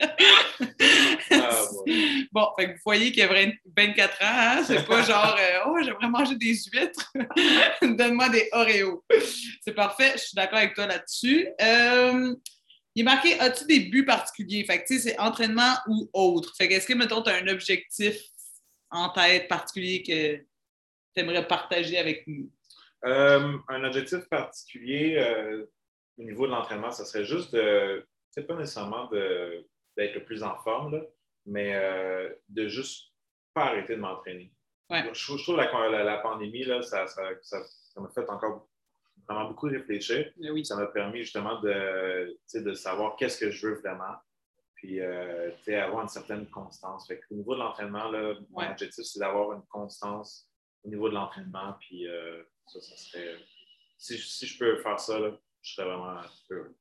Ah, 0.00 1.62
ouais. 1.86 1.92
Bon, 2.32 2.48
fait 2.58 2.66
que 2.66 2.72
vous 2.72 2.80
voyez 2.84 3.12
qu'il 3.12 3.20
y 3.20 3.22
a 3.22 3.28
20 3.28 3.52
24 3.76 4.12
ans, 4.22 4.26
hein? 4.28 4.64
c'est 4.66 4.86
pas 4.86 5.02
genre 5.06 5.36
euh, 5.38 5.60
Oh, 5.66 5.76
j'aimerais 5.82 6.08
manger 6.08 6.36
des 6.36 6.54
huîtres, 6.54 7.12
donne-moi 7.82 8.28
des 8.28 8.48
Oreos. 8.52 9.04
C'est 9.62 9.72
parfait, 9.74 10.12
je 10.14 10.18
suis 10.18 10.34
d'accord 10.34 10.58
avec 10.58 10.74
toi 10.74 10.86
là-dessus. 10.86 11.48
Euh, 11.60 12.34
il 12.94 13.00
est 13.00 13.04
marqué 13.04 13.38
As-tu 13.40 13.64
des 13.66 13.80
buts 13.80 14.04
particuliers? 14.04 14.64
Fait 14.64 14.82
que 14.82 14.86
tu 14.86 14.98
sais, 14.98 15.10
c'est 15.10 15.18
entraînement 15.18 15.74
ou 15.88 16.10
autre. 16.12 16.54
Fait 16.56 16.68
que 16.68 16.74
est-ce 16.74 16.86
que, 16.86 16.94
mettons, 16.94 17.22
tu 17.22 17.30
as 17.30 17.36
un 17.36 17.48
objectif 17.48 18.16
en 18.90 19.08
tête 19.10 19.48
particulier 19.48 20.02
que 20.02 20.36
tu 20.36 20.44
aimerais 21.22 21.46
partager 21.46 21.98
avec 21.98 22.26
nous? 22.26 22.50
Euh, 23.04 23.56
un 23.68 23.84
objectif 23.84 24.20
particulier 24.28 25.22
au 26.18 26.22
niveau 26.22 26.46
de 26.46 26.52
l'entraînement, 26.52 26.90
ça 26.90 27.04
serait 27.04 27.24
juste 27.24 27.54
de, 27.54 28.06
c'est 28.30 28.46
pas 28.46 28.56
nécessairement 28.56 29.06
de- 29.08 29.66
d'être 29.96 30.14
le 30.14 30.24
plus 30.24 30.42
en 30.42 30.56
forme, 30.58 30.96
là, 30.96 31.02
mais 31.46 31.74
euh, 31.74 32.32
de 32.48 32.68
juste 32.68 33.12
pas 33.54 33.66
arrêter 33.66 33.96
de 33.96 34.00
m'entraîner. 34.00 34.52
Ouais. 34.90 35.02
Je, 35.12 35.24
trouve- 35.24 35.38
je 35.38 35.42
trouve 35.44 35.56
la, 35.56 35.70
la, 35.90 36.04
la 36.04 36.18
pandémie, 36.18 36.64
là, 36.64 36.82
ça, 36.82 37.06
ça, 37.06 37.22
ça, 37.42 37.62
ça 37.64 38.00
m'a 38.00 38.08
fait 38.10 38.28
encore 38.30 38.68
vraiment 39.28 39.48
beaucoup 39.48 39.66
réfléchir. 39.66 40.30
Oui. 40.38 40.64
Ça 40.64 40.76
m'a 40.76 40.86
permis 40.86 41.20
justement 41.22 41.60
de, 41.60 42.38
savoir 42.74 43.16
qu'est-ce 43.16 43.38
que 43.38 43.50
je 43.50 43.66
veux 43.68 43.74
vraiment, 43.80 44.14
puis 44.74 45.00
euh, 45.00 45.50
avoir 45.68 46.02
une 46.02 46.08
certaine 46.08 46.46
constance. 46.50 47.08
Fait 47.08 47.20
au 47.30 47.34
niveau 47.34 47.54
de 47.54 47.60
l'entraînement, 47.60 48.10
mon 48.50 48.70
objectif, 48.70 49.04
c'est 49.04 49.18
d'avoir 49.18 49.52
une 49.54 49.64
constance 49.66 50.48
au 50.84 50.88
niveau 50.88 51.08
de 51.08 51.14
l'entraînement, 51.14 51.74
puis 51.80 52.06
euh, 52.06 52.42
ça, 52.66 52.80
ça 52.80 52.96
serait. 52.96 53.36
Si, 53.98 54.16
je- 54.18 54.26
si 54.26 54.46
je 54.46 54.58
peux 54.58 54.76
faire 54.78 55.00
ça, 55.00 55.18
là, 55.18 55.32
je 55.62 55.74
serais 55.74 55.88
vraiment 55.88 56.20
heureux. 56.50 56.76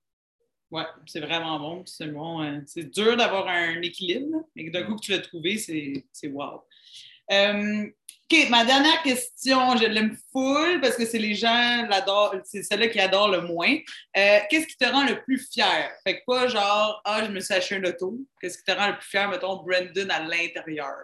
Ouais, 0.72 0.84
c'est 1.06 1.20
vraiment 1.20 1.60
bon. 1.60 1.84
C'est 1.86 2.08
bon. 2.08 2.42
euh, 2.44 2.60
c'est 2.66 2.90
dur 2.92 3.16
d'avoir 3.16 3.48
un 3.48 3.82
équilibre, 3.82 4.44
mais 4.56 4.70
d'un 4.70 4.84
coup 4.84 4.96
que 4.96 5.02
tu 5.02 5.12
l'as 5.12 5.20
trouvé, 5.20 5.58
c'est 5.58 6.28
wow. 6.28 6.64
Euh, 7.32 7.86
OK, 8.32 8.50
ma 8.50 8.66
dernière 8.66 9.04
question, 9.04 9.78
je 9.78 9.86
l'aime 9.86 10.18
full 10.32 10.82
parce 10.82 10.96
que 10.96 11.06
c'est 11.06 11.20
les 11.20 11.36
gens 11.36 11.86
l'adorent, 11.88 12.36
c'est 12.44 12.64
celle-là 12.64 12.88
qui 12.88 13.00
adore 13.00 13.30
le 13.30 13.42
moins. 13.42 13.76
Euh, 14.18 14.40
Qu'est-ce 14.50 14.66
qui 14.66 14.78
te 14.78 14.86
rend 14.86 15.06
le 15.06 15.22
plus 15.22 15.48
fier? 15.52 15.92
Fait 16.04 16.20
que 16.20 16.24
pas 16.26 16.48
genre, 16.48 17.02
ah, 17.06 17.24
je 17.24 17.30
me 17.30 17.40
suis 17.40 17.54
acheté 17.54 17.76
un 17.76 17.84
auto. 17.84 18.18
Qu'est-ce 18.42 18.58
qui 18.58 18.64
te 18.64 18.72
rend 18.72 18.88
le 18.88 18.98
plus 18.98 19.08
fier, 19.08 19.30
mettons, 19.30 19.58
Brandon 19.58 20.10
à 20.10 20.24
l'intérieur? 20.24 20.96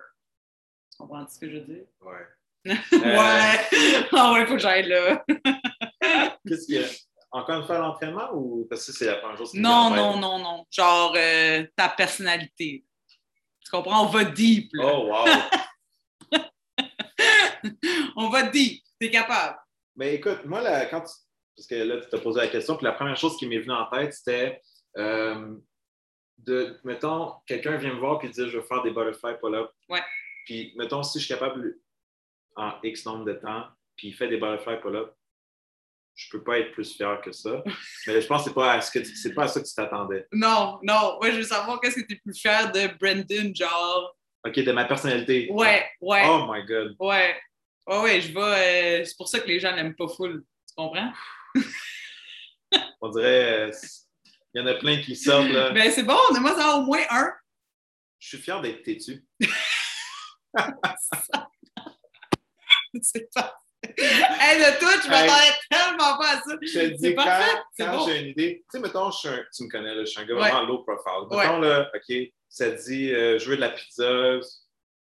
Tu 0.91 0.97
comprends 0.97 1.27
ce 1.27 1.37
que 1.37 1.47
je 1.47 1.57
veux 1.57 1.65
dire? 1.65 1.85
Ouais. 2.01 2.25
Ouais! 2.91 4.07
Ah 4.13 4.33
ouais, 4.33 4.45
faut 4.47 4.53
que 4.53 4.59
j'aille 4.59 4.87
là. 4.87 5.23
Qu'est-ce 6.47 6.73
a? 6.75 7.10
Encore 7.31 7.59
une 7.59 7.65
fois, 7.65 7.77
l'entraînement 7.77 8.29
ou 8.33 8.67
parce 8.69 8.85
que 8.85 8.91
c'est 8.91 9.05
la 9.05 9.15
première 9.15 9.37
chose 9.37 9.51
qui 9.51 9.57
me 9.57 9.63
Non, 9.63 9.89
non, 9.89 10.17
non, 10.17 10.39
non. 10.39 10.65
Genre 10.69 11.13
euh, 11.15 11.65
ta 11.75 11.89
personnalité. 11.89 12.83
Tu 13.63 13.71
comprends? 13.71 14.03
On 14.05 14.07
va 14.07 14.25
deep, 14.25 14.69
là. 14.73 14.91
Oh, 14.93 15.07
wow! 15.07 15.25
On 18.17 18.29
va 18.29 18.43
deep. 18.43 18.83
T'es 18.99 19.09
capable. 19.09 19.57
Mais 19.95 20.15
écoute, 20.15 20.45
moi, 20.45 20.61
là, 20.61 20.85
quand 20.87 21.01
tu... 21.01 21.13
Parce 21.55 21.67
que 21.67 21.75
là, 21.75 22.01
tu 22.01 22.09
t'as 22.09 22.19
posé 22.19 22.39
la 22.39 22.47
question, 22.47 22.75
puis 22.75 22.85
la 22.85 22.93
première 22.93 23.17
chose 23.17 23.37
qui 23.37 23.47
m'est 23.47 23.59
venue 23.59 23.73
en 23.73 23.85
tête, 23.85 24.13
c'était 24.13 24.61
euh, 24.97 25.55
de, 26.39 26.79
mettons, 26.83 27.35
quelqu'un 27.45 27.77
vient 27.77 27.93
me 27.93 27.99
voir 27.99 28.19
puis 28.19 28.29
dit 28.29 28.49
je 28.49 28.57
veux 28.57 28.63
faire 28.63 28.81
des 28.83 28.91
butterfly 28.91 29.37
pull-up. 29.39 29.69
Ouais. 29.89 30.01
Puis, 30.45 30.73
mettons, 30.75 31.03
si 31.03 31.19
je 31.19 31.25
suis 31.25 31.33
capable 31.33 31.77
en 32.55 32.73
X 32.83 33.05
nombre 33.05 33.25
de 33.25 33.33
temps, 33.33 33.67
puis 33.95 34.09
il 34.09 34.13
fait 34.13 34.27
des 34.27 34.37
butterfly 34.37 34.81
pull-up, 34.81 35.13
je 36.25 36.29
peux 36.29 36.43
pas 36.43 36.59
être 36.59 36.71
plus 36.71 36.95
fier 36.95 37.19
que 37.21 37.31
ça. 37.31 37.63
Mais 38.07 38.21
je 38.21 38.27
pense 38.27 38.43
que 38.43 38.49
c'est 38.49 38.53
pas 38.53 38.73
à, 38.73 38.81
ce 38.81 38.91
que 38.91 39.03
c'est 39.03 39.33
pas 39.33 39.45
à 39.45 39.47
ça 39.47 39.59
que 39.59 39.67
tu 39.67 39.73
t'attendais. 39.73 40.27
Non, 40.31 40.79
non. 40.83 41.17
Moi, 41.19 41.31
je 41.31 41.37
veux 41.37 41.43
savoir 41.43 41.79
qu'est-ce 41.79 41.95
que 41.95 42.05
tu 42.05 42.13
es 42.13 42.17
plus 42.17 42.39
fier 42.39 42.71
de 42.71 42.87
Brendan, 42.99 43.55
genre. 43.55 44.15
OK, 44.45 44.59
de 44.59 44.71
ma 44.71 44.85
personnalité. 44.85 45.49
Ouais, 45.51 45.87
ouais, 45.99 46.21
Oh 46.25 46.45
my 46.51 46.63
God. 46.65 46.95
ouais. 46.99 47.35
Ouais, 47.87 47.99
ouais, 48.01 48.21
je 48.21 48.31
vais. 48.31 49.01
euh, 49.01 49.05
c'est 49.05 49.17
pour 49.17 49.27
ça 49.27 49.39
que 49.39 49.47
les 49.47 49.59
gens 49.59 49.75
n'aiment 49.75 49.95
pas 49.95 50.07
full. 50.07 50.45
Tu 50.67 50.75
comprends? 50.75 51.11
On 53.01 53.09
dirait, 53.09 53.69
euh, 53.69 53.71
il 54.53 54.61
y 54.61 54.63
en 54.63 54.67
a 54.67 54.75
plein 54.75 55.01
qui 55.01 55.15
sortent. 55.15 55.49
Là. 55.49 55.71
Ben, 55.71 55.89
c'est 55.91 56.03
bon, 56.03 56.17
moi, 56.39 56.55
ça 56.55 56.75
au 56.75 56.83
moins 56.83 57.01
un. 57.09 57.31
Je 58.19 58.27
suis 58.29 58.37
fier 58.37 58.61
d'être 58.61 58.83
têtu. 58.83 59.25
c'est 63.01 63.33
pas. 63.33 63.60
Hey, 64.41 64.59
le 64.59 64.79
tout, 64.79 65.01
je 65.03 65.09
m'attendais 65.09 65.53
tellement 65.69 66.17
pas 66.17 66.31
à 66.31 66.41
ça. 66.41 66.55
Je 66.61 66.79
te 66.79 66.85
dis, 66.87 66.97
C'est 66.99 67.15
quand, 67.15 67.25
quand 67.77 67.97
bon. 67.97 68.07
j'ai 68.07 68.19
une 68.21 68.27
idée, 68.27 68.63
tu 68.71 68.77
sais, 68.77 68.79
mettons, 68.83 69.11
je 69.11 69.17
suis 69.17 69.27
un- 69.29 69.43
tu 69.55 69.63
me 69.63 69.69
connais, 69.69 69.93
là, 69.95 70.01
je 70.01 70.09
suis 70.09 70.19
un 70.21 70.25
gars 70.25 70.33
Ouais. 70.35 70.49
vraiment 70.49 70.63
low 70.63 70.83
profile. 70.83 71.27
Ouais. 71.29 71.37
Mettons, 71.45 71.59
là, 71.59 71.91
OK, 71.95 72.15
ça 72.49 72.69
dit, 72.69 73.13
euh, 73.13 73.37
je 73.39 73.49
veux 73.49 73.55
de 73.55 73.61
la 73.61 73.69
pizza, 73.69 74.39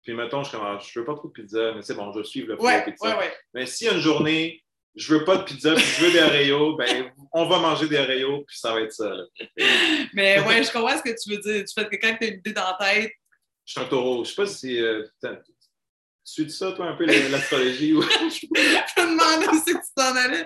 puis 0.03 0.13
mettons, 0.13 0.43
je 0.43 0.51
commence, 0.51 0.89
je 0.91 0.99
veux 0.99 1.05
pas 1.05 1.15
trop 1.15 1.27
de 1.27 1.33
pizza, 1.33 1.73
mais 1.75 1.81
c'est 1.81 1.93
bon, 1.93 2.11
je 2.13 2.19
vais 2.19 2.25
suivre 2.25 2.47
le 2.49 2.61
Ouais, 2.61 2.83
pizza. 2.85 3.07
ouais, 3.07 3.15
ouais. 3.17 3.33
Mais 3.53 3.65
s'il 3.65 3.87
y 3.87 3.89
a 3.89 3.93
une 3.93 3.99
journée, 4.01 4.63
je 4.95 5.13
veux 5.13 5.23
pas 5.23 5.37
de 5.37 5.43
pizza, 5.43 5.73
puis 5.75 5.83
je 5.83 6.05
veux 6.05 6.11
des 6.11 6.21
Oreos, 6.51 6.75
ben, 6.77 7.11
on 7.33 7.45
va 7.47 7.59
manger 7.59 7.87
des 7.87 7.97
Oreos, 7.99 8.43
puis 8.47 8.57
ça 8.57 8.73
va 8.73 8.81
être 8.81 8.91
ça. 8.93 9.09
là. 9.09 9.23
Mais 10.13 10.39
ouais, 10.41 10.63
je 10.63 10.71
comprends 10.71 10.97
ce 10.97 11.03
que 11.03 11.15
tu 11.21 11.29
veux 11.29 11.37
dire. 11.41 11.63
Tu 11.65 11.73
fais 11.79 11.87
que 11.87 11.95
quand 11.95 12.15
tu 12.19 12.25
as 12.25 12.29
une 12.29 12.39
idée 12.39 12.53
dans 12.53 12.75
la 12.79 12.85
tête, 12.85 13.11
Je 13.65 13.71
suis 13.73 13.81
un 13.81 13.85
taureau. 13.85 14.23
Je 14.25 14.29
sais 14.31 14.35
pas 14.35 14.47
si. 14.47 14.81
Euh, 14.81 15.03
suis 16.31 16.51
ça, 16.51 16.71
toi, 16.73 16.87
un 16.87 16.95
peu, 16.95 17.05
la- 17.05 17.29
l'astrologie? 17.29 17.93
ou- 17.93 18.01
je 18.09 18.45
me 18.47 19.11
demandais 19.11 19.45
que 19.47 19.71
tu 19.71 19.79
t'en 19.95 20.15
allais. 20.15 20.45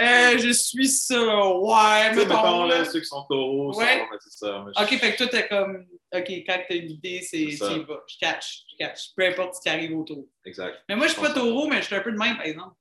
Euh, 0.00 0.38
je 0.38 0.50
suis 0.52 0.88
ça, 0.88 1.16
ouais, 1.48 2.10
Tu 2.10 2.14
sais, 2.20 2.26
mettons. 2.26 2.36
mettons, 2.42 2.64
là, 2.66 2.84
ceux 2.84 3.00
qui 3.00 3.06
sont 3.06 3.24
taureaux, 3.28 3.74
Ouais. 3.76 4.06
c'est 4.20 4.32
ça. 4.46 4.64
mais 4.66 4.72
je- 4.76 4.82
OK, 4.82 5.00
fait 5.00 5.12
que 5.12 5.16
toi, 5.18 5.26
t'es 5.28 5.48
comme, 5.48 5.86
OK, 6.14 6.28
quand 6.46 6.60
t'as 6.68 6.74
une 6.76 6.90
idée, 6.90 7.20
c'est, 7.22 7.44
vas. 7.56 8.00
Je 8.08 8.16
catch, 8.20 8.62
je 8.70 8.76
catch. 8.84 9.08
Peu 9.16 9.26
importe 9.26 9.54
ce 9.56 9.60
qui 9.60 9.68
arrive 9.68 9.96
autour. 9.96 10.24
Exact. 10.44 10.76
Mais 10.88 10.96
moi, 10.96 11.06
je 11.06 11.12
suis 11.12 11.20
pas 11.20 11.30
taureau, 11.30 11.66
mais 11.68 11.78
je 11.80 11.86
suis 11.86 11.94
un 11.94 12.00
peu 12.00 12.12
de 12.12 12.18
même, 12.18 12.36
par 12.36 12.46
exemple. 12.46 12.74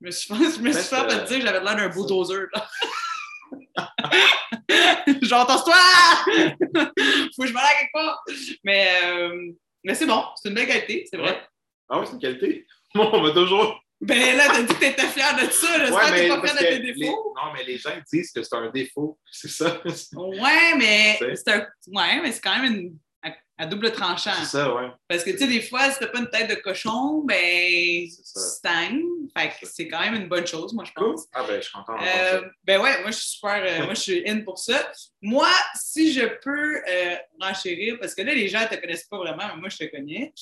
Je 0.00 0.06
me 0.06 0.10
suis 0.12 0.34
fait, 0.34 0.44
je 0.56 0.60
me 0.60 0.72
suis 0.72 0.82
fait 0.82 1.06
te 1.06 1.26
dire 1.28 1.38
que 1.40 1.46
j'avais 1.46 1.60
l'air 1.62 1.76
d'un 1.76 1.88
bulldozer. 1.88 2.46
J'entends-toi! 5.22 5.74
Faut 6.26 7.42
que 7.42 7.48
je 7.48 7.56
aille 7.56 7.76
quelque 7.80 7.92
part. 7.92 8.22
Mais, 8.64 8.88
euh, 9.04 9.52
mais 9.84 9.94
c'est 9.94 10.06
bon, 10.06 10.22
c'est 10.36 10.48
une 10.48 10.54
belle 10.54 10.66
qualité, 10.66 11.06
c'est 11.10 11.16
vrai. 11.16 11.42
Ah 11.90 11.98
oui, 12.00 12.06
c'est 12.06 12.12
une 12.14 12.18
qualité? 12.20 12.66
Moi, 12.94 13.10
on 13.12 13.22
va 13.22 13.30
toujours. 13.32 13.80
Ben 14.02 14.36
là, 14.36 14.44
t'as 14.46 14.62
dit 14.62 14.74
que 14.74 14.80
t'étais 14.80 15.06
fier 15.08 15.34
de 15.36 15.50
ça. 15.50 15.78
J'espère 15.78 16.06
que 16.06 16.14
t'es 16.16 16.28
pas 16.28 16.40
fier 16.40 16.54
de 16.54 16.58
tes 16.58 16.78
les- 16.78 16.94
défauts. 16.94 17.34
Non, 17.36 17.52
mais 17.52 17.64
les 17.64 17.76
gens 17.76 17.90
disent 18.10 18.32
que 18.32 18.42
c'est 18.42 18.54
un 18.56 18.70
défaut. 18.70 19.18
C'est 19.30 19.48
ça. 19.50 19.80
C'est 19.94 20.16
Ouais, 20.16 20.74
mais 20.78 21.18
c'est 21.36 21.48
un... 21.48 21.66
ouais, 21.88 22.20
mais 22.22 22.32
c'est 22.32 22.40
quand 22.40 22.58
même 22.58 22.72
une... 22.74 23.32
à, 23.58 23.66
double 23.66 23.92
tranchant. 23.92 24.32
ça, 24.44 24.74
ouais. 24.74 24.88
Parce 25.06 25.22
que, 25.22 25.30
tu 25.32 25.38
sais, 25.38 25.46
des 25.46 25.60
fois, 25.60 25.90
si 25.90 25.98
t'as 25.98 26.06
pas 26.06 26.18
une 26.20 26.30
tête 26.30 26.48
de 26.48 26.54
cochon, 26.54 27.22
ben, 27.26 27.36
tu 28.06 28.10
ça. 28.24 28.40
stagnes. 28.40 29.02
Fait 29.36 29.48
que 29.50 29.66
c'est 29.70 29.86
quand 29.86 30.00
même 30.00 30.14
une 30.14 30.28
bonne 30.28 30.46
chose, 30.46 30.72
moi, 30.72 30.84
je 30.84 30.92
Cool. 30.94 31.10
pense. 31.12 31.26
Ah, 31.34 31.44
ben, 31.46 31.56
je 31.56 31.66
suis 31.68 31.72
content 31.74 31.96
Euh, 32.02 32.40
ben 32.64 32.80
ouais, 32.80 33.02
moi, 33.02 33.10
je 33.10 33.16
suis 33.16 33.28
super... 33.32 33.62
euh, 33.62 33.84
moi, 33.84 33.92
je 33.92 34.00
suis 34.00 34.22
in 34.28 34.40
pour 34.40 34.58
ça. 34.58 34.90
Moi, 35.20 35.50
si 35.74 36.10
je 36.14 36.24
peux 36.42 36.76
euh, 36.90 37.16
renchérir, 37.38 37.98
parce 38.00 38.14
que 38.14 38.22
là, 38.22 38.32
les 38.32 38.48
gens 38.48 38.66
te 38.66 38.76
connaissent 38.76 39.06
pas 39.06 39.18
vraiment, 39.18 39.44
mais 39.54 39.60
moi, 39.60 39.68
je 39.68 39.76
te 39.76 39.84
connais. 39.94 40.32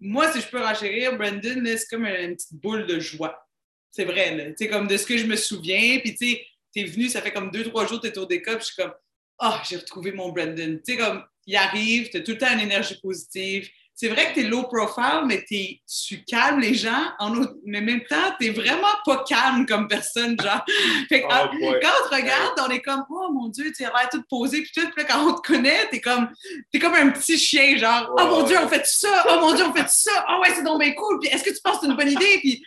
Moi, 0.00 0.32
si 0.32 0.40
je 0.40 0.46
peux 0.48 0.62
renchérir, 0.62 1.16
Brandon, 1.16 1.62
c'est 1.64 1.88
comme 1.90 2.06
une 2.06 2.36
petite 2.36 2.54
boule 2.54 2.86
de 2.86 3.00
joie. 3.00 3.46
C'est 3.90 4.04
vrai, 4.04 4.36
là. 4.36 4.52
Tu 4.52 4.68
comme 4.68 4.86
de 4.86 4.96
ce 4.96 5.06
que 5.06 5.16
je 5.16 5.26
me 5.26 5.36
souviens. 5.36 5.98
Puis, 5.98 6.14
tu 6.14 6.26
sais, 6.26 6.46
t'es 6.72 6.84
venu, 6.84 7.08
ça 7.08 7.22
fait 7.22 7.32
comme 7.32 7.50
deux, 7.50 7.64
trois 7.64 7.86
jours 7.86 8.00
que 8.00 8.08
t'es 8.08 8.18
au 8.18 8.26
déca, 8.26 8.56
puis 8.56 8.66
je 8.66 8.72
suis 8.72 8.82
comme, 8.82 8.92
ah, 9.38 9.62
j'ai 9.68 9.76
retrouvé 9.76 10.12
mon 10.12 10.30
Brandon. 10.30 10.80
Tu 10.84 10.92
sais, 10.92 10.98
comme, 10.98 11.24
il 11.46 11.56
arrive, 11.56 12.10
t'as 12.10 12.20
tout 12.20 12.32
le 12.32 12.38
temps 12.38 12.52
une 12.52 12.60
énergie 12.60 12.98
positive. 13.00 13.68
C'est 14.00 14.06
vrai 14.06 14.28
que 14.28 14.36
t'es 14.36 14.42
low 14.44 14.62
profile, 14.62 15.24
mais 15.26 15.44
t'es, 15.48 15.80
tu 16.06 16.22
calmes 16.22 16.60
les 16.60 16.74
gens, 16.74 17.12
en 17.18 17.34
mais 17.64 17.80
en 17.80 17.82
même 17.82 18.04
temps, 18.04 18.32
t'es 18.38 18.50
vraiment 18.50 18.86
pas 19.04 19.24
calme 19.28 19.66
comme 19.66 19.88
personne, 19.88 20.36
genre. 20.40 20.64
Fait 21.08 21.22
que, 21.22 21.26
Oh, 21.28 21.48
boy. 21.58 21.80
quand 21.82 21.88
on 22.04 22.08
te 22.08 22.14
regarde, 22.14 22.60
on 22.64 22.70
est 22.70 22.80
comme, 22.80 23.04
oh 23.10 23.32
mon 23.32 23.48
Dieu, 23.48 23.72
tu 23.76 23.84
as 23.84 23.88
l'air 23.88 24.08
tout 24.08 24.22
posé, 24.30 24.62
puis 24.62 24.70
tout. 24.72 24.88
Puis 24.88 25.02
là, 25.02 25.04
quand 25.10 25.28
on 25.28 25.34
te 25.34 25.44
connaît, 25.44 25.88
t'es 25.90 26.00
comme, 26.00 26.28
t'es 26.70 26.78
comme 26.78 26.94
un 26.94 27.10
petit 27.10 27.36
chien, 27.36 27.76
genre, 27.76 28.14
oh 28.16 28.24
mon. 28.26 28.42
Dieu, 28.44 28.56
on 28.62 28.68
fait 28.68 28.86
ça, 28.86 29.26
oh 29.30 29.40
mon 29.40 29.52
Dieu, 29.54 29.64
on 29.64 29.74
fait 29.74 29.90
ça, 29.90 30.26
oh 30.30 30.42
ouais, 30.42 30.54
c'est 30.54 30.62
donc 30.62 30.80
bien 30.80 30.92
cool, 30.92 31.18
puis 31.18 31.30
est-ce 31.30 31.42
que 31.42 31.50
tu 31.50 31.60
penses 31.60 31.80
que 31.80 31.86
c'est 31.86 31.90
une 31.90 31.96
bonne 31.96 32.12
idée? 32.12 32.38
Puis 32.38 32.64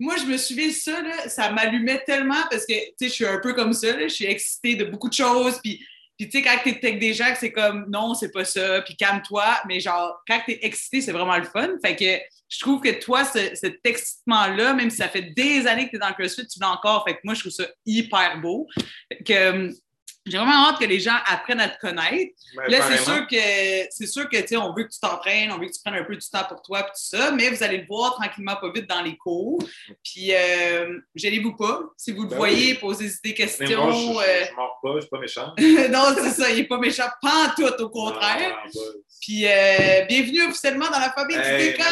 moi, 0.00 0.16
je 0.16 0.24
me 0.24 0.36
souviens 0.36 0.72
ça, 0.72 1.00
là, 1.02 1.28
ça 1.28 1.52
m'allumait 1.52 2.02
tellement 2.04 2.42
parce 2.50 2.66
que, 2.66 2.72
tu 2.72 2.94
sais, 2.98 3.06
je 3.06 3.12
suis 3.12 3.26
un 3.26 3.38
peu 3.38 3.52
comme 3.52 3.72
ça, 3.74 3.92
là, 3.92 4.08
je 4.08 4.14
suis 4.14 4.26
excitée 4.26 4.74
de 4.74 4.86
beaucoup 4.86 5.08
de 5.08 5.14
choses, 5.14 5.60
puis. 5.62 5.86
Puis, 6.18 6.28
tu 6.28 6.38
sais, 6.38 6.42
quand 6.44 6.56
t'es 6.62 6.78
avec 6.82 7.00
des 7.00 7.12
gens, 7.12 7.32
c'est 7.38 7.50
comme 7.52 7.86
non, 7.90 8.14
c'est 8.14 8.30
pas 8.30 8.44
ça, 8.44 8.82
puis 8.82 8.94
calme-toi. 8.96 9.44
Mais 9.68 9.80
genre, 9.80 10.20
quand 10.28 10.40
t'es 10.46 10.58
excité, 10.62 11.00
c'est 11.00 11.12
vraiment 11.12 11.36
le 11.36 11.44
fun. 11.44 11.68
Fait 11.84 11.96
que 11.96 12.04
je 12.48 12.58
trouve 12.60 12.80
que 12.80 12.90
toi, 13.00 13.24
ce- 13.24 13.54
cet 13.54 13.80
excitement-là, 13.84 14.74
même 14.74 14.90
si 14.90 14.98
ça 14.98 15.08
fait 15.08 15.32
des 15.34 15.66
années 15.66 15.86
que 15.86 15.92
t'es 15.92 15.98
dans 15.98 16.08
le 16.08 16.14
CrossFit, 16.14 16.46
tu 16.46 16.60
l'as 16.60 16.70
encore. 16.70 17.04
Fait 17.06 17.14
que 17.14 17.20
moi, 17.24 17.34
je 17.34 17.40
trouve 17.40 17.52
ça 17.52 17.64
hyper 17.84 18.40
beau. 18.40 18.68
Fait 19.10 19.24
que 19.24 19.32
euh, 19.32 19.70
j'ai 20.26 20.38
vraiment 20.38 20.68
hâte 20.68 20.78
que 20.78 20.84
les 20.86 21.00
gens 21.00 21.16
apprennent 21.26 21.60
à 21.60 21.68
te 21.68 21.78
connaître. 21.78 22.32
Ben, 22.56 22.64
Là, 22.68 22.78
c'est 22.88 23.04
sûr 23.04 23.26
que 23.26 23.36
c'est 23.90 24.06
sûr 24.06 24.28
que 24.28 24.36
tu 24.38 24.46
sais, 24.48 24.56
on 24.56 24.72
veut 24.74 24.84
que 24.84 24.92
tu 24.92 24.98
t'entraînes, 25.00 25.52
on 25.52 25.58
veut 25.58 25.66
que 25.66 25.72
tu 25.72 25.80
prennes 25.84 26.00
un 26.00 26.04
peu 26.04 26.16
du 26.16 26.26
temps 26.28 26.44
pour 26.48 26.62
toi 26.62 26.80
et 26.80 26.84
tout 26.84 26.90
ça, 26.94 27.30
mais 27.32 27.50
vous 27.50 27.62
allez 27.62 27.78
le 27.78 27.86
voir 27.86 28.14
tranquillement 28.14 28.56
pas 28.56 28.70
vite 28.72 28.88
dans 28.88 29.02
les 29.02 29.16
cours. 29.16 29.58
Puis 30.02 30.32
euh, 30.34 30.98
gênez-vous 31.14 31.54
pas. 31.56 31.80
Si 31.98 32.12
vous 32.12 32.22
le 32.22 32.28
Ben 32.28 32.36
voyez, 32.36 32.72
oui. 32.72 32.78
posez 32.80 33.08
des 33.08 33.14
Mais 33.24 33.34
questions. 33.34 33.84
moi, 33.84 33.92
je, 33.92 33.98
je, 33.98 34.18
euh, 34.18 34.44
je 34.50 34.54
mords 34.54 34.78
pas, 34.82 34.94
je 34.96 35.00
suis 35.00 35.10
pas 35.10 35.18
méchant. 35.18 35.52
non, 35.90 36.14
c'est 36.16 36.30
ça, 36.42 36.50
il 36.50 36.56
n'est 36.56 36.64
pas 36.64 36.78
méchant, 36.78 37.08
pas 37.20 37.48
en 37.48 37.50
tout, 37.54 37.82
au 37.82 37.88
contraire. 37.90 38.56
Ah, 38.64 38.68
Puis 39.20 39.46
euh, 39.46 40.04
bienvenue 40.08 40.42
officiellement 40.48 40.86
dans 40.90 40.98
la 41.00 41.12
famille 41.12 41.36
Hey, 41.36 41.72
du 41.72 41.76
beaucoup. 41.76 41.88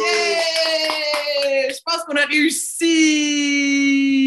Yeah! 0.00 1.68
Je 1.70 1.78
pense 1.84 2.02
qu'on 2.04 2.16
a 2.16 2.24
réussi! 2.26 4.23